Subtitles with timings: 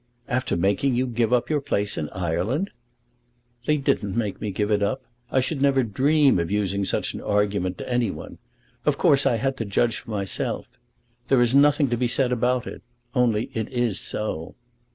[0.27, 2.71] "After making you give up your place in Ireland?"
[3.67, 5.03] "They didn't make me give it up.
[5.31, 8.39] I should never dream of using such an argument to any one.
[8.83, 10.65] Of course I had to judge for myself.
[11.27, 12.81] There is nothing to be said about it;
[13.13, 14.55] only it is so."